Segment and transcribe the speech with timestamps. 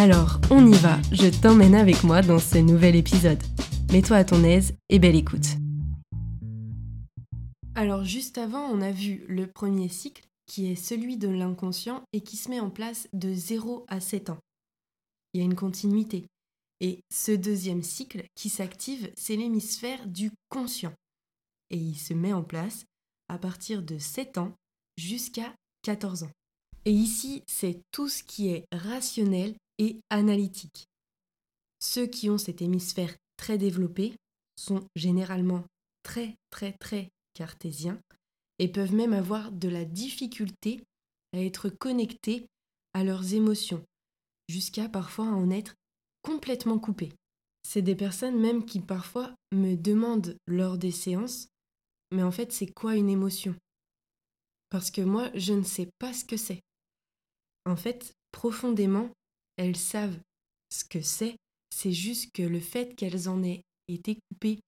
[0.00, 3.42] Alors, on y va, je t'emmène avec moi dans ce nouvel épisode.
[3.92, 5.44] Mets-toi à ton aise et belle écoute.
[7.74, 12.22] Alors juste avant, on a vu le premier cycle qui est celui de l'inconscient et
[12.22, 14.38] qui se met en place de 0 à 7 ans
[15.34, 16.24] il y a une continuité.
[16.80, 20.94] Et ce deuxième cycle qui s'active, c'est l'hémisphère du conscient.
[21.68, 22.86] Et il se met en place
[23.28, 24.54] à partir de 7 ans
[24.96, 26.32] jusqu'à 14 ans.
[26.86, 30.86] Et ici, c'est tout ce qui est rationnel et analytique.
[31.80, 34.14] Ceux qui ont cet hémisphère très développé
[34.56, 35.64] sont généralement
[36.02, 37.98] très très très cartésiens
[38.58, 40.84] et peuvent même avoir de la difficulté
[41.32, 42.46] à être connectés
[42.92, 43.82] à leurs émotions,
[44.48, 45.74] jusqu'à parfois en être
[46.22, 47.10] complètement coupé.
[47.62, 51.48] C'est des personnes même qui parfois me demandent lors des séances,
[52.10, 53.54] mais en fait c'est quoi une émotion?
[54.68, 56.60] Parce que moi je ne sais pas ce que c'est.
[57.64, 59.10] En fait, profondément,
[59.60, 60.18] elles savent
[60.70, 61.36] ce que c'est,
[61.74, 64.60] c'est juste que le fait qu'elles en aient été coupées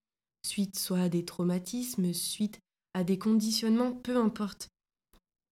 [0.45, 2.59] suite soit à des traumatismes, suite
[2.93, 4.67] à des conditionnements, peu importe.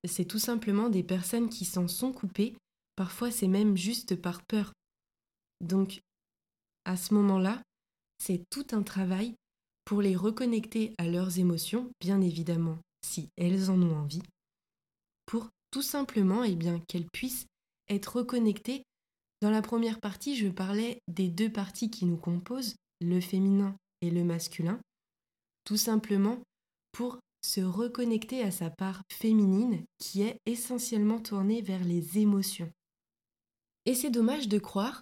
[0.07, 2.55] C'est tout simplement des personnes qui s'en sont coupées
[2.95, 4.73] Parfois, c'est même juste par peur.
[5.59, 6.01] Donc,
[6.85, 7.63] à ce moment-là,
[8.19, 9.33] c'est tout un travail
[9.85, 14.21] pour les reconnecter à leurs émotions, bien évidemment, si elles en ont envie,
[15.25, 16.55] pour tout simplement eh
[16.87, 17.47] qu'elles puissent
[17.89, 18.83] être reconnectées.
[19.41, 24.11] Dans la première partie, je parlais des deux parties qui nous composent, le féminin et
[24.11, 24.79] le masculin,
[25.65, 26.37] tout simplement
[26.91, 32.71] pour se reconnecter à sa part féminine qui est essentiellement tournée vers les émotions.
[33.87, 35.01] Et c'est dommage de croire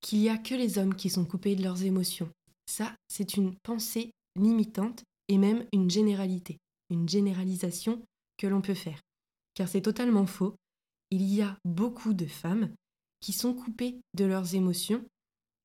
[0.00, 2.30] qu'il n'y a que les hommes qui sont coupés de leurs émotions.
[2.66, 6.58] Ça, c'est une pensée limitante et même une généralité,
[6.90, 8.02] une généralisation
[8.38, 9.00] que l'on peut faire.
[9.54, 10.56] Car c'est totalement faux.
[11.10, 12.72] Il y a beaucoup de femmes
[13.20, 15.04] qui sont coupées de leurs émotions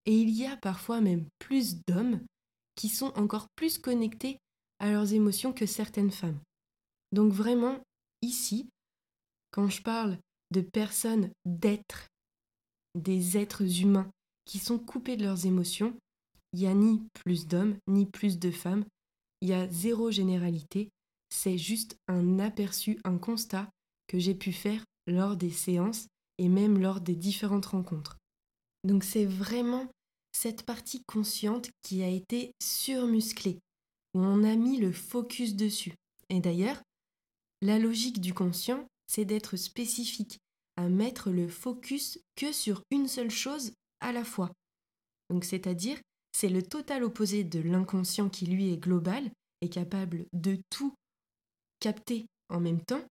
[0.05, 2.21] et il y a parfois même plus d'hommes
[2.75, 4.39] qui sont encore plus connectés
[4.79, 6.39] à leurs émotions que certaines femmes.
[7.11, 7.79] Donc vraiment,
[8.21, 8.67] ici,
[9.51, 10.17] quand je parle
[10.51, 12.07] de personnes, d'êtres
[12.95, 14.09] des êtres humains
[14.45, 15.95] qui sont coupés de leurs émotions,
[16.51, 18.85] il n'y a ni plus d'hommes, ni plus de femmes,
[19.41, 20.89] il y a zéro généralité,
[21.29, 23.69] c'est juste un aperçu, un constat
[24.07, 26.07] que j'ai pu faire lors des séances
[26.37, 28.17] et même lors des différentes rencontres.
[28.83, 29.87] Donc c'est vraiment
[30.31, 33.59] cette partie consciente qui a été surmusclée,
[34.13, 35.93] où on a mis le focus dessus.
[36.29, 36.81] Et d'ailleurs,
[37.61, 40.39] la logique du conscient, c'est d'être spécifique,
[40.75, 44.51] à mettre le focus que sur une seule chose à la fois.
[45.29, 45.99] Donc c'est-à-dire,
[46.31, 49.31] c'est le total opposé de l'inconscient qui lui est global
[49.61, 50.93] et capable de tout
[51.79, 53.03] capter en même temps.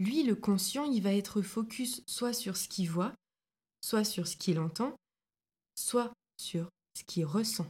[0.00, 3.14] Lui, le conscient, il va être focus soit sur ce qu'il voit,
[3.80, 4.96] soit sur ce qu'il entend,
[5.76, 7.66] soit sur ce qu'il ressent.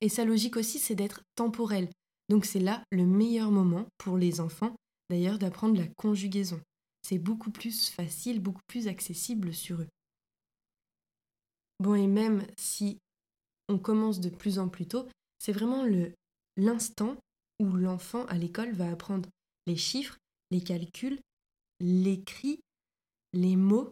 [0.00, 1.88] Et sa logique aussi, c'est d'être temporel.
[2.28, 4.76] Donc c'est là le meilleur moment pour les enfants,
[5.08, 6.60] d'ailleurs, d'apprendre la conjugaison
[7.06, 9.88] c'est beaucoup plus facile, beaucoup plus accessible sur eux.
[11.78, 12.98] Bon, et même si
[13.68, 15.06] on commence de plus en plus tôt,
[15.38, 15.84] c'est vraiment
[16.56, 17.16] l'instant
[17.60, 19.28] où l'enfant à l'école va apprendre
[19.68, 20.16] les chiffres,
[20.50, 21.20] les calculs,
[21.80, 22.60] l'écrit,
[23.32, 23.90] les mots,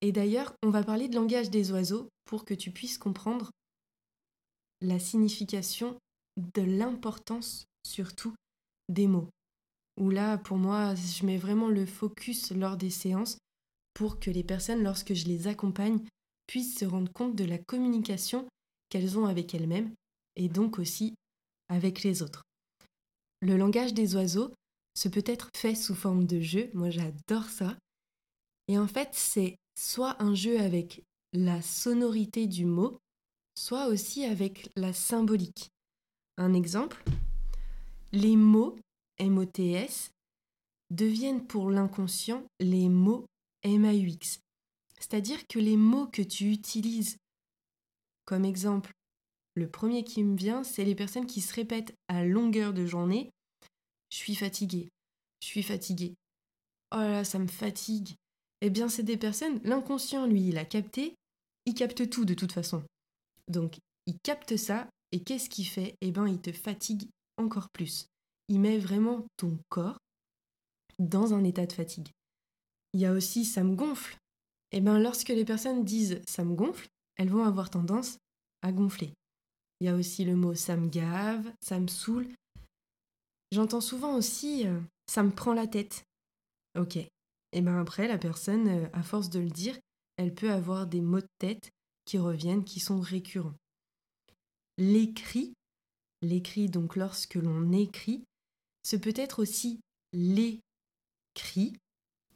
[0.00, 3.50] Et d'ailleurs, on va parler de langage des oiseaux pour que tu puisses comprendre
[4.82, 5.98] la signification
[6.36, 8.34] de l'importance surtout
[8.90, 9.30] des mots.
[9.98, 13.38] Où là, pour moi, je mets vraiment le focus lors des séances
[13.94, 16.04] pour que les personnes, lorsque je les accompagne,
[16.46, 18.46] puissent se rendre compte de la communication
[18.90, 19.94] qu'elles ont avec elles-mêmes
[20.36, 21.14] et donc aussi
[21.68, 22.42] avec les autres.
[23.40, 24.52] Le langage des oiseaux,
[24.94, 27.76] ce peut être fait sous forme de jeu, moi j'adore ça.
[28.68, 31.02] Et en fait, c'est soit un jeu avec
[31.32, 32.98] la sonorité du mot,
[33.54, 35.70] soit aussi avec la symbolique.
[36.36, 37.02] Un exemple,
[38.12, 38.76] les mots
[39.20, 40.10] MOTS
[40.90, 43.26] deviennent pour l'inconscient les mots
[43.64, 44.40] MAUX.
[44.98, 47.16] C'est-à-dire que les mots que tu utilises
[48.24, 48.92] comme exemple,
[49.54, 53.30] le premier qui me vient, c'est les personnes qui se répètent à longueur de journée
[54.14, 54.90] Je suis fatigué,
[55.40, 56.14] je suis fatigué.
[56.92, 58.14] Oh là là, ça me fatigue.
[58.60, 61.16] Eh bien, c'est des personnes, l'inconscient, lui, il a capté,
[61.66, 62.84] il capte tout de toute façon.
[63.48, 65.96] Donc, il capte ça, et qu'est-ce qu'il fait?
[66.00, 67.08] Eh bien, il te fatigue
[67.38, 68.06] encore plus.
[68.46, 69.98] Il met vraiment ton corps
[71.00, 72.10] dans un état de fatigue.
[72.92, 74.16] Il y a aussi ça me gonfle.
[74.70, 76.86] Eh bien, lorsque les personnes disent ça me gonfle,
[77.16, 78.18] elles vont avoir tendance
[78.62, 79.12] à gonfler.
[79.80, 82.28] Il y a aussi le mot ça me gave, ça me saoule.
[83.54, 86.02] J'entends souvent aussi euh, ça me prend la tête.
[86.76, 86.96] Ok.
[86.96, 89.78] Et bien après, la personne, euh, à force de le dire,
[90.16, 91.70] elle peut avoir des maux de tête
[92.04, 93.54] qui reviennent, qui sont récurrents.
[94.76, 95.54] L'écrit,
[96.20, 98.24] l'écrit donc lorsque l'on écrit,
[98.82, 99.78] ce peut être aussi
[100.12, 100.58] les
[101.34, 101.76] cris,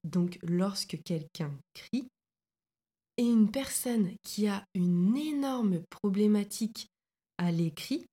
[0.04, 2.06] donc lorsque quelqu'un crie,
[3.16, 6.86] et une personne qui a une énorme problématique
[7.38, 8.06] à l'écrit,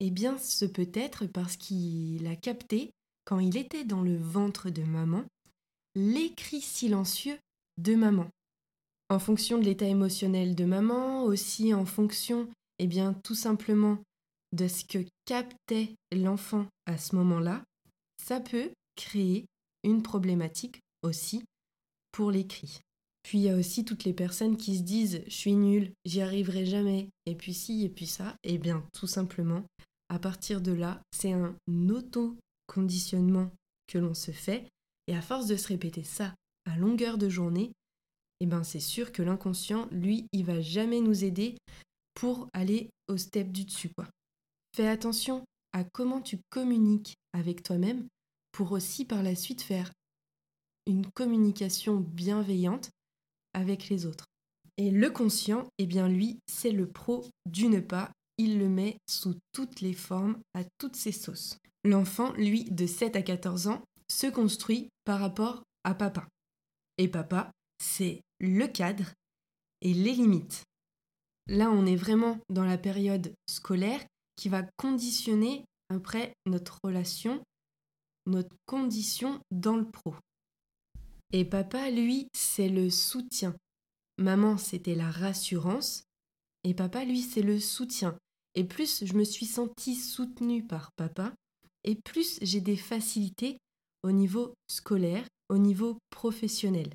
[0.00, 2.90] eh bien ce peut être parce qu'il a capté,
[3.24, 5.24] quand il était dans le ventre de maman,
[5.94, 7.38] l'écrit silencieux
[7.78, 8.28] de maman.
[9.08, 12.48] En fonction de l'état émotionnel de maman, aussi en fonction,
[12.78, 13.98] eh bien tout simplement
[14.52, 17.62] de ce que captait l'enfant à ce moment-là,
[18.22, 19.46] ça peut créer
[19.84, 21.42] une problématique aussi
[22.12, 22.80] pour l'écrit.
[23.22, 26.20] Puis il y a aussi toutes les personnes qui se disent je suis nulle, j'y
[26.20, 28.34] arriverai jamais, et puis si, et puis ça.
[28.42, 29.64] Eh bien, tout simplement,
[30.10, 31.56] à partir de là, c'est un
[31.88, 33.50] auto-conditionnement
[33.86, 34.68] que l'on se fait,
[35.06, 36.34] et à force de se répéter ça
[36.66, 37.72] à longueur de journée,
[38.40, 41.56] eh ben c'est sûr que l'inconscient, lui, il va jamais nous aider
[42.14, 43.90] pour aller au step du dessus.
[44.74, 48.06] Fais attention à comment tu communiques avec toi-même
[48.52, 49.92] pour aussi par la suite faire
[50.86, 52.90] une communication bienveillante
[53.52, 54.26] avec les autres.
[54.76, 58.10] Et le conscient, eh bien lui, c'est le pro du ne pas.
[58.42, 61.58] Il le met sous toutes les formes, à toutes ses sauces.
[61.84, 66.26] L'enfant, lui, de 7 à 14 ans, se construit par rapport à papa.
[66.96, 69.12] Et papa, c'est le cadre
[69.82, 70.62] et les limites.
[71.48, 74.02] Là, on est vraiment dans la période scolaire
[74.36, 77.42] qui va conditionner après notre relation,
[78.24, 80.14] notre condition dans le pro.
[81.34, 83.54] Et papa, lui, c'est le soutien.
[84.16, 86.04] Maman, c'était la rassurance.
[86.64, 88.16] Et papa, lui, c'est le soutien.
[88.54, 91.32] Et plus je me suis sentie soutenue par papa,
[91.84, 93.58] et plus j'ai des facilités
[94.02, 96.94] au niveau scolaire, au niveau professionnel.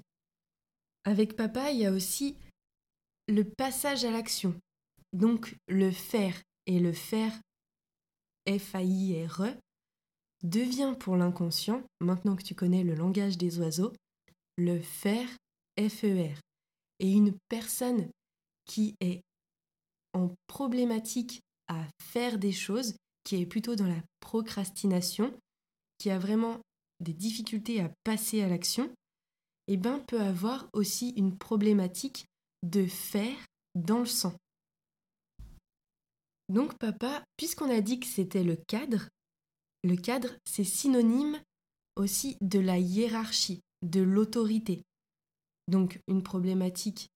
[1.04, 2.36] Avec papa, il y a aussi
[3.28, 4.56] le passage à l'action.
[5.14, 7.34] Donc le faire et le faire,
[8.48, 9.56] F-A-I-R-E,
[10.44, 13.94] devient pour l'inconscient, maintenant que tu connais le langage des oiseaux,
[14.58, 15.30] le faire
[15.78, 16.36] FER.
[17.00, 18.10] Et une personne
[18.66, 19.22] qui est
[20.14, 25.34] en problématique à faire des choses, qui est plutôt dans la procrastination,
[25.98, 26.60] qui a vraiment
[27.00, 28.94] des difficultés à passer à l'action,
[29.68, 32.26] eh ben peut avoir aussi une problématique
[32.64, 33.38] de faire
[33.74, 34.36] dans le sang.
[36.50, 39.10] Donc papa, puisqu'on a dit que c'était le cadre,
[39.84, 41.42] le cadre c'est synonyme
[41.96, 44.84] aussi de la hiérarchie de l'autorité.
[45.68, 47.10] Donc une problématique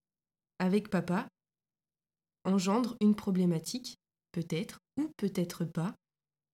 [0.58, 1.27] avec papa
[2.46, 3.99] engendre une problématique,
[4.32, 5.96] peut-être ou peut-être pas,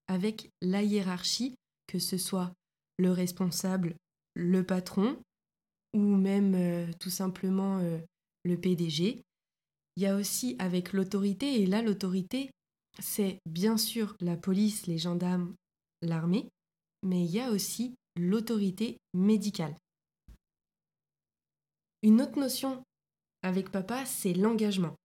[0.07, 1.55] avec la hiérarchie,
[1.87, 2.53] que ce soit
[2.97, 3.95] le responsable,
[4.35, 5.17] le patron,
[5.93, 7.97] ou même euh, tout simplement euh,
[8.43, 9.21] le PDG.
[9.97, 12.51] Il y a aussi avec l'autorité, et là l'autorité,
[12.99, 15.55] c'est bien sûr la police, les gendarmes,
[16.01, 16.49] l'armée,
[17.03, 19.75] mais il y a aussi l'autorité médicale.
[22.03, 22.83] Une autre notion
[23.41, 24.95] avec papa, c'est l'engagement.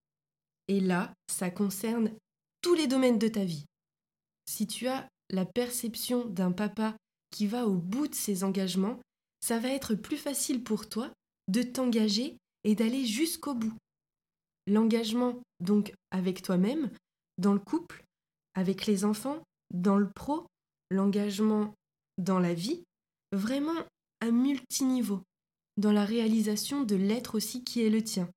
[0.67, 2.11] Et là, ça concerne
[2.61, 3.65] tous les domaines de ta vie.
[4.45, 6.95] Si tu as la perception d'un papa
[7.31, 8.99] qui va au bout de ses engagements,
[9.39, 11.11] ça va être plus facile pour toi
[11.47, 13.73] de t'engager et d'aller jusqu'au bout.
[14.67, 16.91] L'engagement, donc, avec toi-même,
[17.37, 18.03] dans le couple,
[18.53, 19.41] avec les enfants,
[19.73, 20.45] dans le pro,
[20.91, 21.73] l'engagement
[22.17, 22.83] dans la vie,
[23.31, 23.85] vraiment
[24.19, 25.21] à multiniveau,
[25.77, 28.29] dans la réalisation de l'être aussi qui est le tien.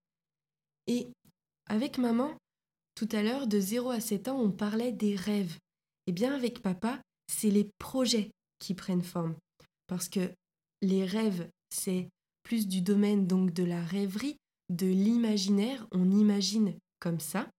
[0.87, 1.09] Et
[1.67, 2.35] avec maman,
[2.95, 5.59] tout à l'heure, de 0 à 7 ans, on parlait des rêves.
[6.07, 9.37] Eh bien, avec papa, c'est les projets qui prennent forme.
[9.87, 10.33] Parce que
[10.83, 12.09] les rêves, c'est
[12.43, 14.37] plus du domaine donc de la rêverie,
[14.71, 17.51] de l'imaginaire, on imagine comme ça.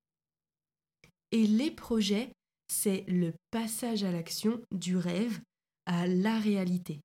[1.31, 2.31] Et les projets,
[2.67, 5.39] c'est le passage à l'action du rêve
[5.85, 7.01] à la réalité.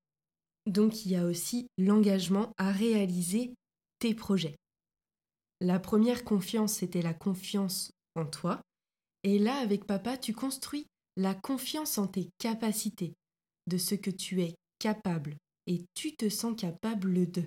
[0.67, 3.53] Donc il y a aussi l'engagement à réaliser
[3.99, 4.55] tes projets.
[5.59, 8.61] La première confiance, c'était la confiance en toi.
[9.23, 10.85] Et là, avec papa, tu construis
[11.17, 13.13] la confiance en tes capacités,
[13.67, 15.35] de ce que tu es capable,
[15.67, 17.43] et tu te sens capable de.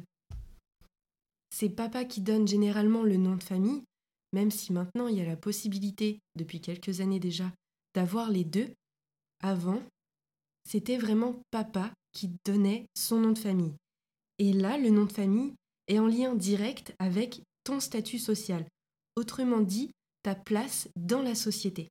[1.50, 3.82] C'est papa qui donne généralement le nom de famille,
[4.32, 7.52] même si maintenant il y a la possibilité, depuis quelques années déjà,
[7.94, 8.72] d'avoir les deux.
[9.40, 9.82] Avant,
[10.68, 13.74] c'était vraiment papa qui donnait son nom de famille.
[14.38, 15.54] Et là, le nom de famille
[15.86, 18.66] est en lien direct avec ton statut social.
[19.16, 19.90] Autrement dit,
[20.24, 21.88] ta place dans la société.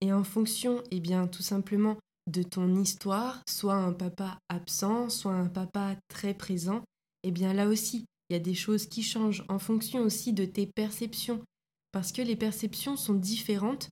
[0.00, 5.34] Et en fonction, eh bien, tout simplement de ton histoire, soit un papa absent, soit
[5.34, 6.82] un papa très présent,
[7.22, 10.44] eh bien là aussi, il y a des choses qui changent en fonction aussi de
[10.44, 11.44] tes perceptions,
[11.92, 13.88] parce que les perceptions sont différentes,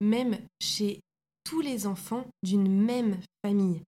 [0.00, 1.00] même chez
[1.44, 3.82] tous les enfants d'une même famille.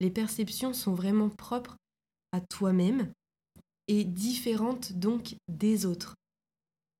[0.00, 1.76] Les perceptions sont vraiment propres
[2.32, 3.12] à toi-même
[3.88, 6.14] et différentes donc des autres.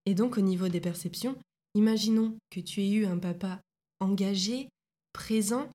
[0.06, 1.36] Et donc au niveau des perceptions,
[1.74, 3.60] Imaginons que tu aies eu un papa
[4.00, 4.68] engagé,
[5.12, 5.70] présent,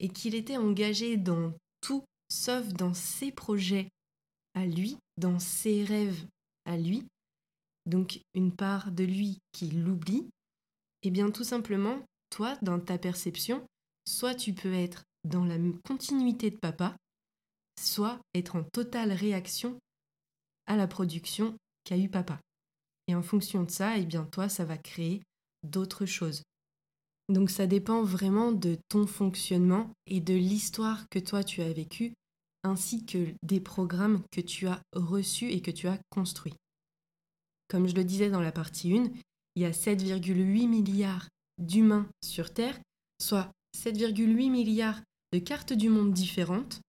[0.00, 3.88] et qu'il était engagé dans tout sauf dans ses projets
[4.54, 6.26] à lui, dans ses rêves
[6.64, 7.06] à lui,
[7.86, 10.28] donc une part de lui qui l'oublie,
[11.02, 12.00] et eh bien tout simplement,
[12.30, 13.64] toi, dans ta perception,
[14.06, 16.96] soit tu peux être dans la continuité de papa,
[17.80, 19.78] soit être en totale réaction
[20.66, 22.40] à la production qu'a eu papa.
[23.06, 25.22] Et en fonction de ça, et eh bien toi, ça va créer
[25.62, 26.42] d'autres choses.
[27.28, 32.14] Donc ça dépend vraiment de ton fonctionnement et de l'histoire que toi tu as vécue,
[32.64, 36.54] ainsi que des programmes que tu as reçus et que tu as construits.
[37.68, 39.10] Comme je le disais dans la partie 1,
[39.56, 42.78] il y a 7,8 milliards d'humains sur Terre,
[43.20, 45.00] soit 7,8 milliards
[45.32, 46.80] de cartes du monde différentes.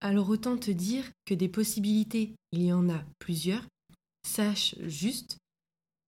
[0.00, 3.66] Alors autant te dire que des possibilités, il y en a plusieurs.
[4.26, 5.36] Sache juste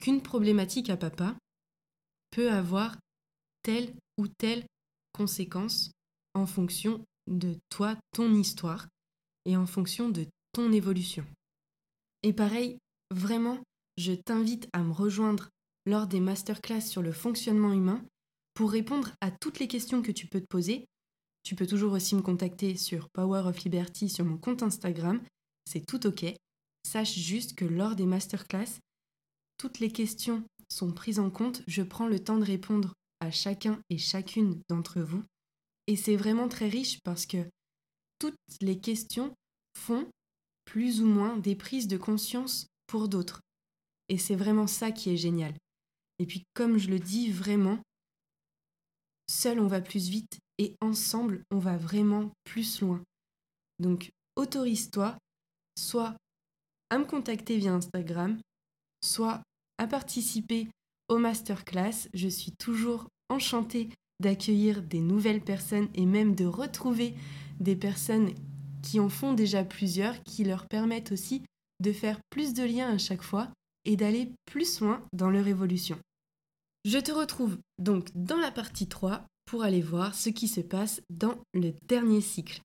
[0.01, 1.37] qu'une problématique à papa,
[2.35, 2.97] peut avoir
[3.63, 4.65] telle ou telle
[5.13, 5.93] conséquence
[6.35, 8.89] en fonction de toi, ton histoire,
[9.45, 11.25] et en fonction de ton évolution.
[12.23, 12.79] Et pareil,
[13.11, 13.59] vraiment,
[13.99, 15.49] je t'invite à me rejoindre
[15.87, 18.05] lors des masterclass sur le fonctionnement humain
[18.55, 20.87] pour répondre à toutes les questions que tu peux te poser.
[21.43, 25.21] Tu peux toujours aussi me contacter sur Power of Liberty sur mon compte Instagram,
[25.71, 26.25] c'est tout ok.
[26.87, 28.81] Sache juste que lors des masterclass,
[29.59, 30.43] toutes les questions
[30.75, 35.01] sont prises en compte, je prends le temps de répondre à chacun et chacune d'entre
[35.01, 35.23] vous.
[35.87, 37.49] Et c'est vraiment très riche parce que
[38.19, 39.35] toutes les questions
[39.79, 40.09] font
[40.65, 43.41] plus ou moins des prises de conscience pour d'autres.
[44.09, 45.55] Et c'est vraiment ça qui est génial.
[46.19, 47.79] Et puis comme je le dis vraiment,
[49.29, 53.03] seul on va plus vite et ensemble on va vraiment plus loin.
[53.79, 55.19] Donc autorise-toi
[55.79, 56.17] soit
[56.91, 58.41] à me contacter via Instagram,
[59.03, 59.43] soit
[59.79, 60.69] à participer
[61.09, 62.09] au masterclass.
[62.15, 63.89] Je suis toujours enchantée
[64.21, 67.15] d'accueillir des nouvelles personnes et même de retrouver
[67.61, 68.31] des personnes
[68.83, 71.43] qui en font déjà plusieurs, qui leur permettent aussi
[71.81, 73.49] de faire plus de liens à chaque fois
[73.85, 75.99] et d'aller plus loin dans leur évolution.
[76.85, 81.01] Je te retrouve donc dans la partie 3 pour aller voir ce qui se passe
[81.11, 82.61] dans le dernier cycle.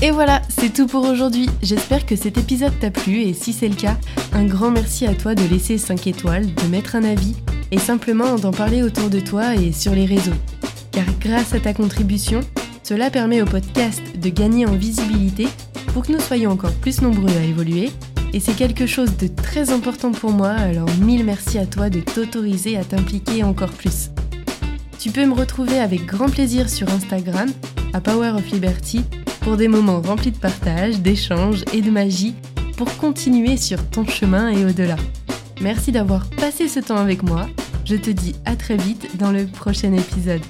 [0.00, 1.50] Et voilà, c'est tout pour aujourd'hui.
[1.60, 3.96] J'espère que cet épisode t'a plu et si c'est le cas,
[4.32, 7.34] un grand merci à toi de laisser 5 étoiles, de mettre un avis
[7.72, 10.36] et simplement d'en parler autour de toi et sur les réseaux.
[10.92, 12.40] Car grâce à ta contribution,
[12.84, 15.48] cela permet au podcast de gagner en visibilité
[15.92, 17.90] pour que nous soyons encore plus nombreux à évoluer.
[18.32, 21.98] Et c'est quelque chose de très important pour moi, alors mille merci à toi de
[21.98, 24.10] t'autoriser à t'impliquer encore plus.
[25.00, 27.48] Tu peux me retrouver avec grand plaisir sur Instagram
[27.94, 29.02] à Power of Liberty
[29.48, 32.34] pour des moments remplis de partage, d'échanges et de magie
[32.76, 34.96] pour continuer sur ton chemin et au-delà.
[35.62, 37.46] Merci d'avoir passé ce temps avec moi.
[37.86, 40.42] Je te dis à très vite dans le prochain épisode.